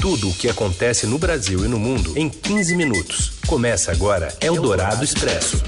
[0.00, 3.32] Tudo o que acontece no Brasil e no mundo em 15 minutos.
[3.46, 5.62] Começa agora Eldorado Expresso.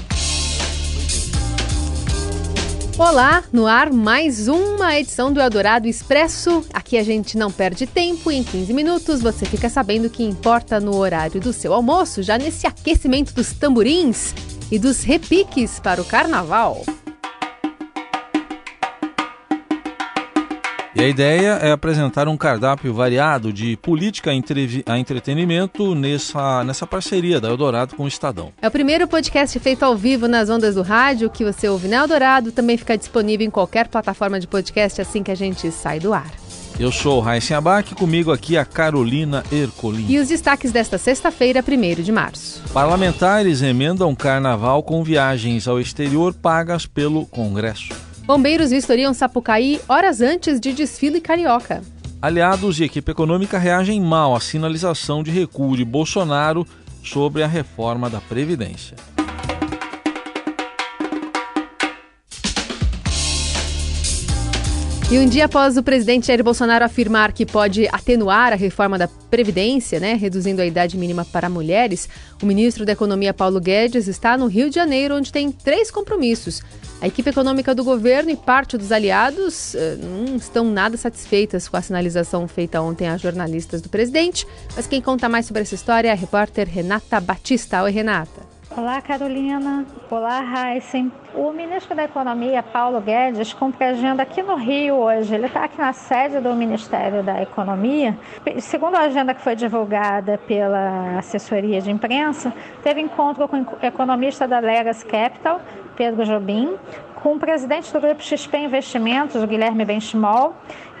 [2.97, 6.65] Olá, no ar mais uma edição do Eldorado Expresso.
[6.73, 10.23] Aqui a gente não perde tempo e em 15 minutos você fica sabendo o que
[10.23, 14.33] importa no horário do seu almoço, já nesse aquecimento dos tamborins
[14.71, 16.83] e dos repiques para o carnaval.
[21.03, 27.49] A ideia é apresentar um cardápio variado de política a entretenimento nessa, nessa parceria da
[27.49, 28.53] Eldorado com o Estadão.
[28.61, 31.97] É o primeiro podcast feito ao vivo nas ondas do rádio que você ouve na
[31.97, 32.51] Eldorado.
[32.53, 36.31] Também fica disponível em qualquer plataforma de podcast assim que a gente sai do ar.
[36.79, 40.05] Eu sou o Raíssen Abac, comigo aqui a Carolina Ercolim.
[40.07, 42.63] E os destaques desta sexta-feira, 1 de março.
[42.73, 48.12] Parlamentares emendam carnaval com viagens ao exterior pagas pelo Congresso.
[48.25, 51.83] Bombeiros vistoriam Sapucaí horas antes de desfile carioca.
[52.21, 56.65] Aliados e equipe econômica reagem mal à sinalização de recuo de Bolsonaro
[57.03, 58.95] sobre a reforma da Previdência.
[65.11, 69.07] E um dia após o presidente Jair Bolsonaro afirmar que pode atenuar a reforma da
[69.07, 72.09] Previdência, né, reduzindo a idade mínima para mulheres,
[72.41, 76.63] o ministro da Economia Paulo Guedes está no Rio de Janeiro, onde tem três compromissos.
[77.03, 81.75] A equipe econômica do governo e parte dos aliados uh, não estão nada satisfeitas com
[81.75, 84.47] a sinalização feita ontem a jornalistas do presidente.
[84.73, 87.83] Mas quem conta mais sobre essa história é a repórter Renata Batista.
[87.83, 88.53] Oi, Renata.
[88.75, 89.85] Olá, Carolina.
[90.09, 91.11] Olá, Heisen.
[91.35, 95.35] O ministro da Economia, Paulo Guedes, cumpre agenda aqui no Rio hoje.
[95.35, 98.17] Ele está aqui na sede do Ministério da Economia.
[98.59, 104.47] Segundo a agenda que foi divulgada pela assessoria de imprensa, teve encontro com o economista
[104.47, 105.61] da Legas Capital,
[105.95, 106.75] Pedro Jobim,
[107.15, 110.55] com o presidente do Grupo XP Investimentos, Guilherme Benchimol,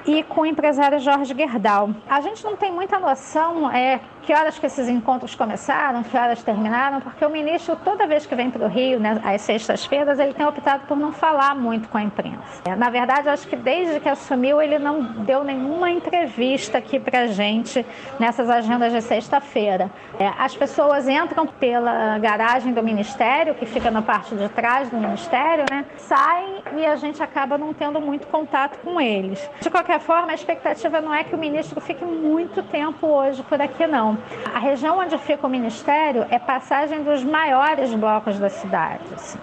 [0.05, 1.89] e com o empresário Jorge Gerdau.
[2.09, 6.41] A gente não tem muita noção é, que horas que esses encontros começaram, que horas
[6.43, 10.33] terminaram, porque o ministro, toda vez que vem para o Rio, né, às sextas-feiras, ele
[10.33, 12.61] tem optado por não falar muito com a imprensa.
[12.65, 17.27] É, na verdade, acho que desde que assumiu, ele não deu nenhuma entrevista aqui para
[17.27, 17.85] gente
[18.19, 19.91] nessas agendas de sexta-feira.
[20.19, 24.97] É, as pessoas entram pela garagem do ministério, que fica na parte de trás do
[24.97, 29.49] ministério, né, saem e a gente acaba não tendo muito contato com eles.
[29.59, 33.61] De qualquer forma, a expectativa não é que o ministro fique muito tempo hoje por
[33.61, 34.17] aqui, não.
[34.53, 39.03] A região onde fica o ministério é passagem dos maiores blocos da cidade.
[39.13, 39.39] Assim.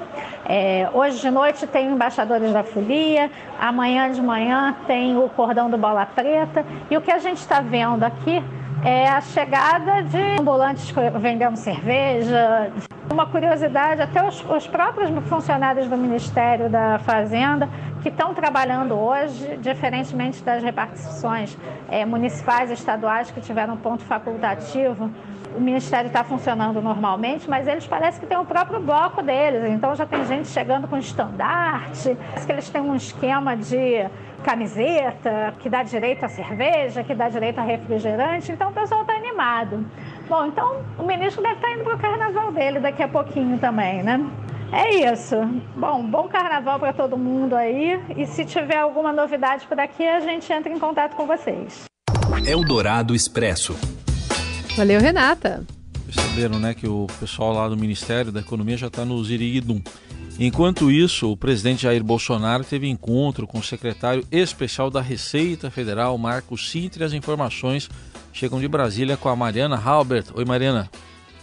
[0.46, 5.78] É, hoje de noite tem embaixadores da folia, amanhã de manhã tem o cordão do
[5.78, 6.64] Bola Preta.
[6.90, 8.42] E o que a gente está vendo aqui
[8.84, 12.72] é a chegada de ambulantes vendendo cerveja.
[13.12, 17.68] Uma curiosidade, até os, os próprios funcionários do Ministério da Fazenda
[18.02, 21.58] que estão trabalhando hoje, diferentemente das repartições
[21.90, 25.10] é, municipais e estaduais que tiveram ponto facultativo,
[25.56, 29.68] o Ministério está funcionando normalmente, mas eles parecem que têm o próprio bloco deles.
[29.70, 34.08] Então já tem gente chegando com estandarte, parece que eles têm um esquema de
[34.44, 38.52] camiseta que dá direito a cerveja, que dá direito a refrigerante.
[38.52, 39.84] Então o pessoal está animado.
[40.30, 44.00] Bom, então o ministro deve estar indo para o carnaval dele daqui a pouquinho também,
[44.04, 44.24] né?
[44.70, 45.34] É isso.
[45.76, 48.00] Bom, bom carnaval para todo mundo aí.
[48.16, 51.86] E se tiver alguma novidade por aqui, a gente entra em contato com vocês.
[52.46, 53.76] Eldorado Expresso.
[54.76, 55.66] Valeu, Renata.
[56.06, 59.82] Perceberam, né, que o pessoal lá do Ministério da Economia já está no Ziriguidum.
[60.38, 66.16] Enquanto isso, o presidente Jair Bolsonaro teve encontro com o secretário especial da Receita Federal,
[66.16, 67.90] Marco Sintra, e as informações
[68.32, 70.26] chegam de Brasília com a Mariana Halbert.
[70.34, 70.90] Oi, Mariana.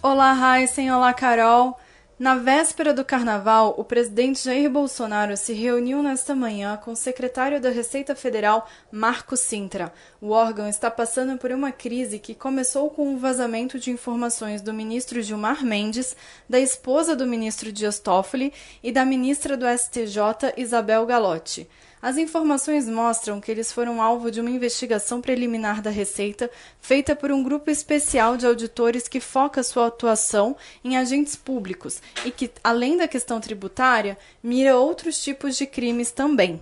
[0.01, 0.91] Olá, Heisen.
[0.91, 1.77] Olá, Carol.
[2.19, 7.61] Na véspera do carnaval, o presidente Jair Bolsonaro se reuniu nesta manhã com o secretário
[7.61, 9.93] da Receita Federal, Marco Sintra.
[10.19, 14.73] O órgão está passando por uma crise que começou com o vazamento de informações do
[14.73, 16.17] ministro Gilmar Mendes,
[16.49, 21.69] da esposa do ministro Dias Toffoli e da ministra do STJ, Isabel Galotti.
[21.99, 26.49] As informações mostram que eles foram alvo de uma investigação preliminar da Receita,
[26.79, 32.29] feita por um grupo especial de auditores que foca sua atuação em agentes públicos e
[32.29, 36.61] que, além da questão tributária, mira outros tipos de crimes também.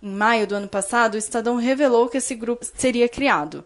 [0.00, 3.64] Em maio do ano passado, o Estadão revelou que esse grupo seria criado.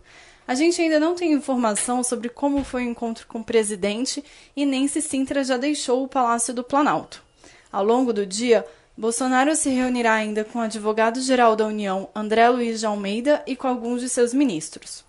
[0.49, 4.25] A gente ainda não tem informação sobre como foi o encontro com o presidente
[4.57, 7.23] e nem se Sintra já deixou o Palácio do Planalto.
[7.71, 8.67] Ao longo do dia,
[8.97, 13.69] Bolsonaro se reunirá ainda com o advogado-geral da União, André Luiz de Almeida, e com
[13.69, 15.05] alguns de seus ministros.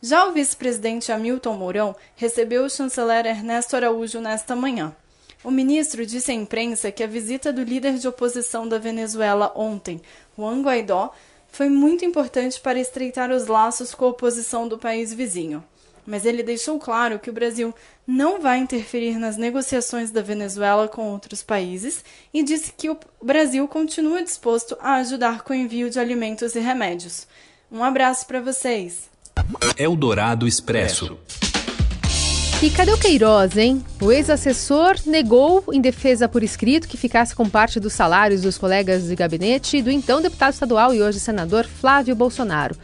[0.00, 4.94] Já o vice-presidente Hamilton Mourão recebeu o chanceler Ernesto Araújo nesta manhã.
[5.42, 10.00] O ministro disse à imprensa que a visita do líder de oposição da Venezuela ontem,
[10.36, 11.12] Juan Guaidó,
[11.48, 15.64] foi muito importante para estreitar os laços com a oposição do país vizinho.
[16.06, 17.74] Mas ele deixou claro que o Brasil
[18.06, 23.66] não vai interferir nas negociações da Venezuela com outros países e disse que o Brasil
[23.66, 27.26] continua disposto a ajudar com o envio de alimentos e remédios.
[27.70, 29.10] Um abraço para vocês.
[29.76, 31.18] Eldorado Expresso.
[32.62, 33.84] E cadê o Queiroz, hein?
[34.00, 39.08] O ex-assessor negou, em defesa por escrito, que ficasse com parte dos salários dos colegas
[39.08, 42.74] de gabinete do então deputado estadual e hoje senador Flávio Bolsonaro.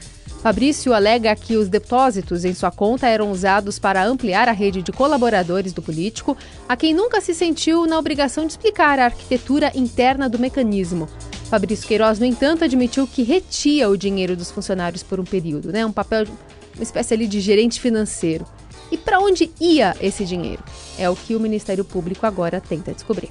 [0.42, 4.90] Fabrício alega que os depósitos em sua conta eram usados para ampliar a rede de
[4.90, 6.36] colaboradores do político,
[6.68, 11.08] a quem nunca se sentiu na obrigação de explicar a arquitetura interna do mecanismo.
[11.48, 15.86] Fabrício Queiroz, no entanto, admitiu que retia o dinheiro dos funcionários por um período, né?
[15.86, 16.26] Um papel,
[16.74, 18.44] uma espécie ali de gerente financeiro.
[18.90, 20.64] E para onde ia esse dinheiro?
[20.98, 23.30] É o que o Ministério Público agora tenta descobrir.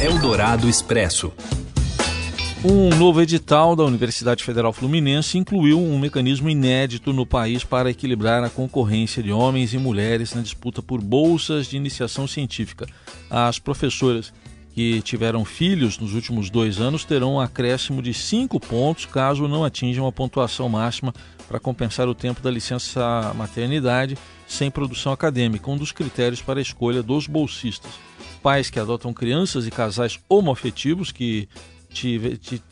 [0.00, 1.30] Eldorado Expresso.
[2.62, 8.44] Um novo edital da Universidade Federal Fluminense incluiu um mecanismo inédito no país para equilibrar
[8.44, 12.86] a concorrência de homens e mulheres na disputa por bolsas de iniciação científica.
[13.30, 14.30] As professoras
[14.74, 19.64] que tiveram filhos nos últimos dois anos terão um acréscimo de cinco pontos caso não
[19.64, 21.14] atinjam a pontuação máxima
[21.48, 26.62] para compensar o tempo da licença maternidade sem produção acadêmica, um dos critérios para a
[26.62, 27.90] escolha dos bolsistas.
[28.42, 31.48] Pais que adotam crianças e casais homoafetivos que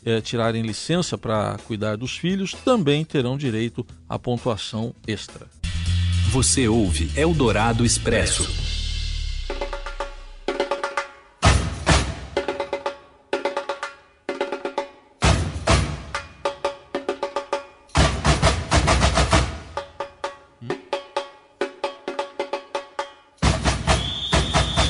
[0.04, 5.46] eh, tirarem licença para cuidar dos filhos também terão direito à pontuação extra.
[6.30, 8.67] Você ouve Eldorado Expresso.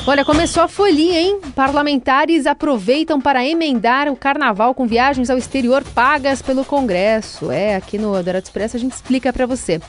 [0.09, 1.39] Olha, começou a folia, hein?
[1.55, 7.51] Parlamentares aproveitam para emendar o carnaval com viagens ao exterior pagas pelo Congresso.
[7.51, 9.79] É, aqui no Adorado Expresso a gente explica para você.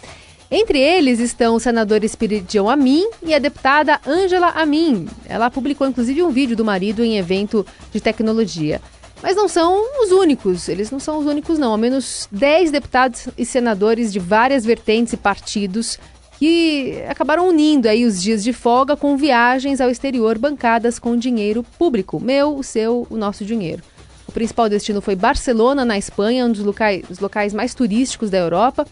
[0.50, 5.08] Entre eles estão o senador Espiridião Amin e a deputada Ângela Amin.
[5.26, 8.78] Ela publicou inclusive um vídeo do marido em evento de tecnologia.
[9.22, 11.72] Mas não são os únicos, eles não são os únicos não.
[11.72, 15.98] Ao menos 10 deputados e senadores de várias vertentes e partidos
[16.40, 21.62] que acabaram unindo aí os dias de folga com viagens ao exterior bancadas com dinheiro
[21.78, 23.82] público, meu, o seu, o nosso dinheiro.
[24.26, 28.38] O principal destino foi Barcelona, na Espanha, um dos locais, dos locais mais turísticos da
[28.38, 28.86] Europa.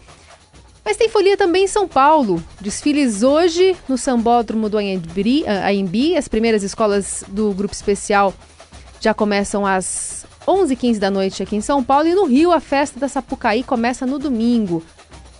[0.85, 2.39] Mas tem folia também em São Paulo.
[2.61, 6.15] Desfiles hoje no Sambódromo do Aembi.
[6.15, 8.31] As primeiras escolas do grupo especial
[9.01, 12.07] já começam às 11h15 da noite aqui em São Paulo.
[12.07, 14.83] E no Rio, a festa da Sapucaí começa no domingo.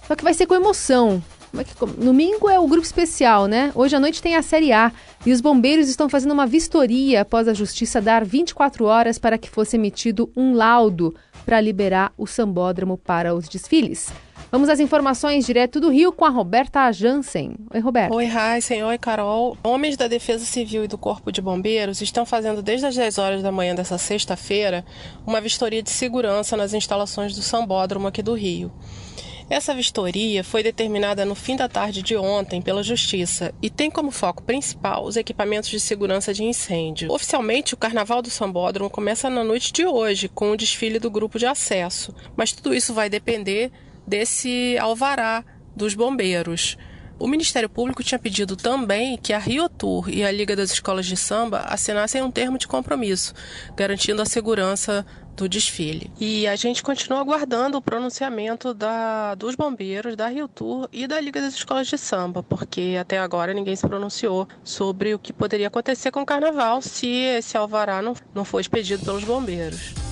[0.07, 1.21] Só que vai ser com emoção.
[1.53, 3.71] É no domingo é o grupo especial, né?
[3.73, 4.91] Hoje à noite tem a Série A
[5.25, 9.49] e os bombeiros estão fazendo uma vistoria após a justiça dar 24 horas para que
[9.49, 11.15] fosse emitido um laudo
[11.45, 14.11] para liberar o sambódromo para os desfiles.
[14.51, 17.55] Vamos às informações direto do Rio com a Roberta Jansen.
[17.71, 18.15] Oi, Roberta.
[18.15, 18.83] Oi, Raíssen.
[18.83, 19.55] Oi, Carol.
[19.63, 23.43] Homens da Defesa Civil e do Corpo de Bombeiros estão fazendo desde as 10 horas
[23.43, 24.83] da manhã dessa sexta-feira
[25.25, 28.71] uma vistoria de segurança nas instalações do Sambódromo aqui do Rio.
[29.49, 34.11] Essa vistoria foi determinada no fim da tarde de ontem pela Justiça e tem como
[34.11, 37.11] foco principal os equipamentos de segurança de incêndio.
[37.11, 41.39] Oficialmente, o Carnaval do Sambódromo começa na noite de hoje, com o desfile do grupo
[41.39, 43.71] de acesso, mas tudo isso vai depender
[44.05, 45.43] desse alvará
[45.75, 46.77] dos bombeiros.
[47.19, 51.05] O Ministério Público tinha pedido também que a Rio Tour e a Liga das Escolas
[51.05, 53.33] de Samba assinassem um termo de compromisso,
[53.75, 56.09] garantindo a segurança do desfile.
[56.17, 61.19] E a gente continua aguardando o pronunciamento da, dos bombeiros, da Rio Tour e da
[61.19, 65.67] Liga das Escolas de Samba, porque até agora ninguém se pronunciou sobre o que poderia
[65.67, 70.08] acontecer com o carnaval se esse alvará não, não for expedido pelos bombeiros.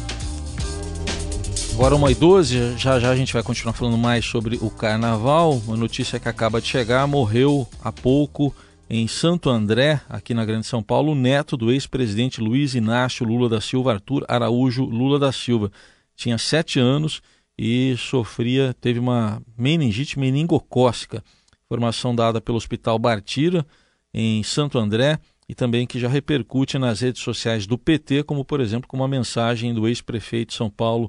[1.77, 5.61] Agora uma e 12, já já a gente vai continuar falando mais sobre o carnaval.
[5.67, 8.51] Uma notícia que acaba de chegar, morreu há pouco
[8.89, 13.47] em Santo André, aqui na Grande São Paulo, o neto do ex-presidente Luiz Inácio Lula
[13.47, 15.71] da Silva, Arthur Araújo Lula da Silva.
[16.15, 17.21] Tinha sete anos
[17.55, 21.23] e sofria, teve uma meningite meningocócica.
[21.67, 23.63] Informação dada pelo Hospital Bartira,
[24.11, 28.61] em Santo André, e também que já repercute nas redes sociais do PT, como por
[28.61, 31.07] exemplo com uma mensagem do ex-prefeito de São Paulo,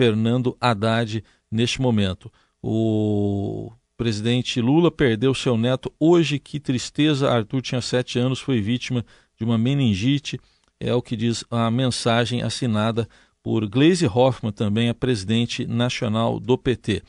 [0.00, 2.32] Fernando Haddad, neste momento.
[2.62, 6.38] O presidente Lula perdeu seu neto hoje.
[6.38, 7.30] Que tristeza.
[7.30, 9.04] Arthur tinha sete anos, foi vítima
[9.36, 10.40] de uma meningite.
[10.80, 13.06] É o que diz a mensagem assinada
[13.42, 17.02] por Gleisi Hoffmann, também a presidente nacional do PT.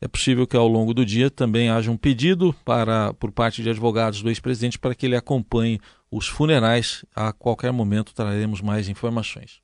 [0.00, 3.68] É possível que ao longo do dia também haja um pedido para, por parte de
[3.68, 5.78] advogados do ex-presidente para que ele acompanhe
[6.10, 7.04] os funerais.
[7.14, 9.60] A qualquer momento traremos mais informações.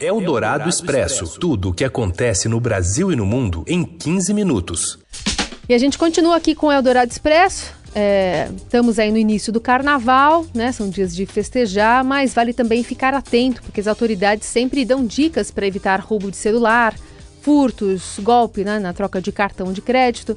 [0.00, 1.38] É o Dourado Expresso.
[1.40, 4.98] Tudo o que acontece no Brasil e no mundo em 15 minutos.
[5.68, 7.74] E a gente continua aqui com o Eldorado Expresso.
[7.94, 10.70] É, estamos aí no início do carnaval, né?
[10.72, 15.50] São dias de festejar, mas vale também ficar atento, porque as autoridades sempre dão dicas
[15.50, 16.94] para evitar roubo de celular,
[17.40, 20.36] furtos, golpe né, na troca de cartão de crédito.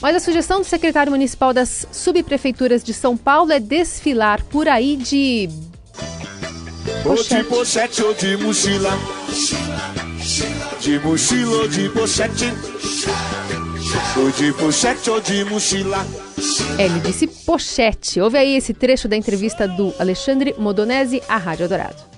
[0.00, 4.96] Mas a sugestão do secretário municipal das subprefeituras de São Paulo é desfilar por aí
[4.96, 5.48] de.
[7.04, 8.90] Ou de pochete ou de mochila.
[10.80, 12.52] De mochila ou de pochete.
[14.16, 16.06] Ou de pochete ou de mochila.
[16.78, 18.20] É, ele disse pochete.
[18.20, 22.13] Ouve aí esse trecho da entrevista do Alexandre Modonese à Rádio Dourado.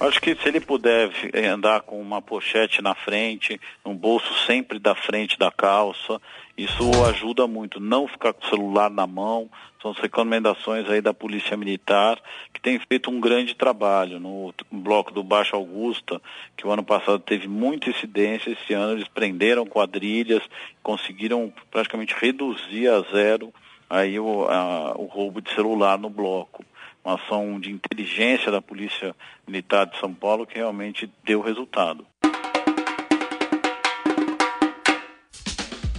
[0.00, 1.10] Acho que se ele puder
[1.52, 6.20] andar com uma pochete na frente, um bolso sempre da frente da calça,
[6.56, 7.80] isso ajuda muito.
[7.80, 9.50] Não ficar com o celular na mão,
[9.82, 12.16] são as recomendações aí da Polícia Militar,
[12.54, 14.20] que tem feito um grande trabalho.
[14.20, 16.22] No bloco do Baixo Augusta,
[16.56, 20.44] que o ano passado teve muita incidência, esse ano eles prenderam quadrilhas,
[20.80, 23.52] conseguiram praticamente reduzir a zero
[23.90, 26.64] aí o, a, o roubo de celular no bloco
[27.04, 29.14] uma ação de inteligência da Polícia
[29.46, 32.06] Militar de São Paulo que realmente deu resultado.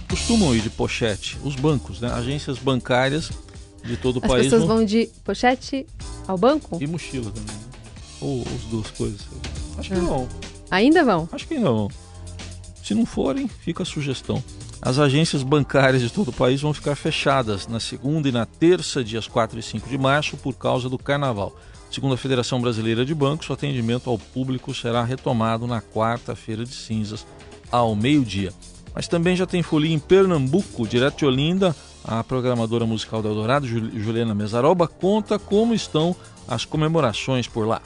[0.08, 2.12] Costumam ir de pochete os bancos, né?
[2.12, 3.30] agências bancárias
[3.82, 4.46] de todo o As país.
[4.46, 5.86] As pessoas vão de pochete
[6.26, 6.78] ao banco?
[6.80, 7.54] E mochila também.
[7.54, 7.62] Né?
[8.20, 9.26] Ou as duas coisas.
[9.78, 10.02] Acho que ah.
[10.02, 10.28] não.
[10.70, 11.28] Ainda vão?
[11.32, 11.88] Acho que não.
[12.82, 14.42] Se não forem, fica a sugestão.
[14.82, 19.04] As agências bancárias de todo o país vão ficar fechadas na segunda e na terça,
[19.04, 21.54] dias 4 e 5 de março, por causa do carnaval.
[21.90, 26.74] Segundo a Federação Brasileira de Bancos, o atendimento ao público será retomado na quarta-feira de
[26.74, 27.26] cinzas,
[27.70, 28.52] ao meio-dia.
[28.94, 31.74] Mas também já tem folia em Pernambuco, direto de Olinda.
[32.02, 36.16] A programadora musical da Eldorado, Juliana Mesaroba, conta como estão
[36.48, 37.82] as comemorações por lá.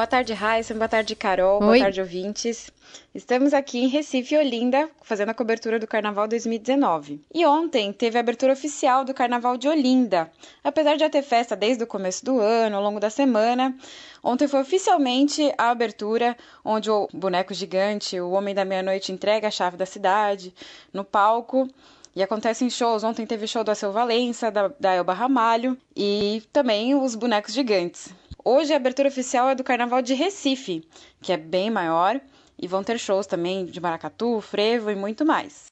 [0.00, 0.72] Boa tarde, Raíssa.
[0.72, 1.60] Boa tarde, Carol.
[1.60, 1.66] Oi.
[1.66, 2.70] Boa tarde, ouvintes.
[3.14, 7.20] Estamos aqui em Recife, Olinda, fazendo a cobertura do Carnaval 2019.
[7.34, 10.32] E ontem teve a abertura oficial do Carnaval de Olinda.
[10.64, 13.76] Apesar de já ter festa desde o começo do ano, ao longo da semana,
[14.24, 19.50] ontem foi oficialmente a abertura, onde o boneco gigante, o Homem da Meia-Noite, entrega a
[19.50, 20.54] chave da cidade
[20.94, 21.68] no palco.
[22.16, 23.04] E acontecem shows.
[23.04, 28.08] Ontem teve show do Aceu Valença, da, da Elba Ramalho e também os bonecos gigantes.
[28.42, 30.82] Hoje a abertura oficial é do Carnaval de Recife,
[31.20, 32.18] que é bem maior,
[32.58, 35.66] e vão ter shows também de maracatu, frevo e muito mais.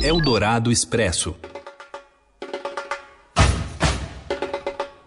[0.00, 1.34] Eldorado Expresso.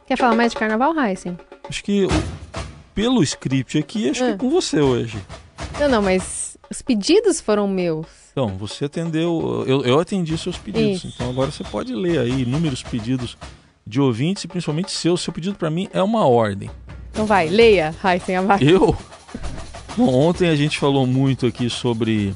[0.05, 1.38] Quer falar mais de carnaval, Heisen?
[1.69, 2.05] Acho que
[2.93, 4.27] pelo script aqui, acho ah.
[4.27, 5.17] que é com você hoje.
[5.79, 8.07] Não, não, mas os pedidos foram meus.
[8.34, 11.05] Então, você atendeu, eu, eu atendi seus pedidos.
[11.05, 11.13] Isso.
[11.15, 13.38] Então agora você pode ler aí inúmeros pedidos
[13.88, 15.15] de ouvintes e principalmente seu.
[15.15, 16.69] Seu pedido para mim é uma ordem.
[17.15, 18.62] Então vai, leia, Raíssen Abac.
[18.62, 18.93] Eu?
[19.95, 22.36] Bom, ontem a gente falou muito aqui sobre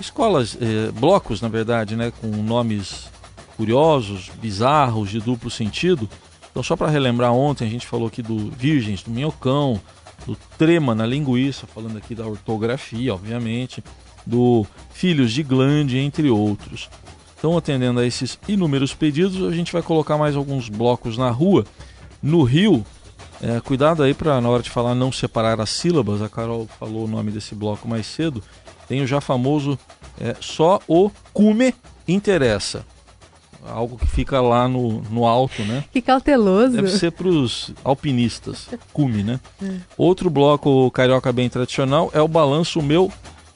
[0.00, 3.08] escolas, eh, blocos, na verdade, né, com nomes
[3.56, 6.10] curiosos, bizarros, de duplo sentido.
[6.50, 9.80] Então, só para relembrar, ontem a gente falou aqui do Virgens, do Minhocão,
[10.26, 13.80] do Trema na Linguiça, falando aqui da ortografia, obviamente,
[14.26, 16.90] do Filhos de Glande, entre outros.
[17.38, 21.64] Então, atendendo a esses inúmeros pedidos, a gente vai colocar mais alguns blocos na rua.
[22.20, 22.84] No Rio,
[23.42, 26.22] é, cuidado aí para na hora de falar não separar as sílabas.
[26.22, 28.42] A Carol falou o nome desse bloco mais cedo.
[28.88, 29.78] Tem o já famoso
[30.20, 31.74] é, só o cume
[32.06, 32.84] interessa.
[33.68, 35.84] Algo que fica lá no, no alto, né?
[35.92, 36.76] Que cauteloso.
[36.76, 38.68] Deve ser para os alpinistas.
[38.92, 39.40] Cume, né?
[39.60, 39.74] É.
[39.98, 43.12] Outro bloco carioca bem tradicional é o Balanço Meu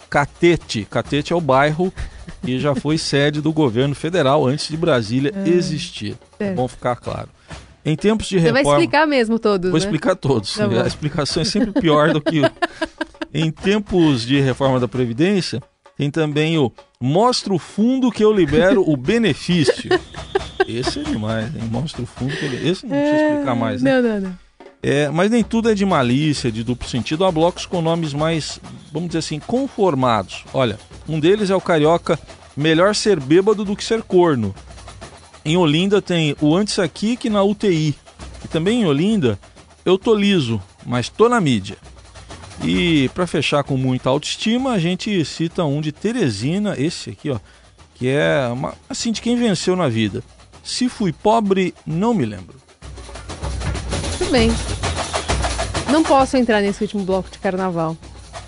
[0.09, 0.85] Catete.
[0.91, 1.93] Catete é o bairro
[2.43, 5.49] que já foi sede do governo federal antes de Brasília é.
[5.49, 6.19] existir.
[6.41, 7.29] É bom ficar claro.
[7.85, 8.59] Em tempos de reforma.
[8.59, 9.71] Você vai explicar mesmo todos.
[9.71, 9.85] Vou né?
[9.85, 10.55] explicar todos.
[10.55, 12.43] Tá a explicação é sempre pior do que.
[13.33, 15.63] em tempos de reforma da Previdência,
[15.97, 16.73] tem também o
[17.03, 19.89] Mostra o fundo que eu libero o benefício.
[20.69, 21.63] Esse é demais, hein?
[21.71, 22.69] Mostra o fundo que eu libero.
[22.69, 23.31] Esse não precisa é...
[23.31, 24.03] explicar mais, né?
[24.03, 24.39] Não, não, não.
[24.83, 27.25] É, mas nem tudo é de malícia, de duplo sentido.
[27.25, 28.61] Há blocos com nomes mais,
[28.93, 30.45] vamos dizer assim, conformados.
[30.53, 32.19] Olha, um deles é o carioca
[32.55, 34.55] Melhor Ser Bêbado do que Ser Corno.
[35.45, 37.95] Em Olinda tem o Antes Aqui que na UTI.
[38.45, 39.39] E também em Olinda,
[39.85, 41.77] eu tô liso, mas tô na mídia.
[42.63, 47.39] E para fechar com muita autoestima, a gente cita um de Teresina, esse aqui, ó,
[47.95, 50.23] que é uma, assim de quem venceu na vida.
[50.63, 52.57] Se fui pobre, não me lembro.
[54.19, 54.51] Tudo bem.
[55.91, 57.97] Não posso entrar nesse último bloco de carnaval.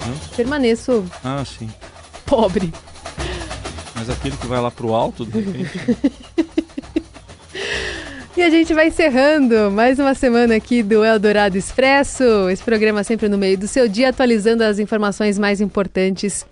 [0.06, 0.14] Hum?
[0.36, 1.04] Permaneço.
[1.24, 1.70] Ah, sim.
[2.26, 2.72] Pobre.
[3.94, 6.22] Mas aquele que vai lá pro alto, de repente.
[8.34, 12.48] E a gente vai encerrando mais uma semana aqui do Eldorado Expresso.
[12.48, 16.46] Esse programa sempre no meio do seu dia, atualizando as informações mais importantes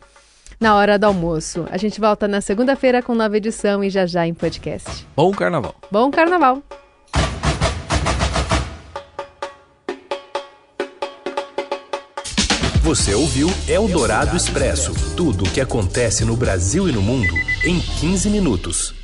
[0.60, 1.66] na hora do almoço.
[1.70, 5.06] A gente volta na segunda-feira com nova edição e já já em podcast.
[5.16, 5.74] Bom carnaval.
[5.90, 6.62] Bom carnaval.
[12.82, 17.32] Você ouviu Eldorado Expresso tudo o que acontece no Brasil e no mundo
[17.64, 18.99] em 15 minutos.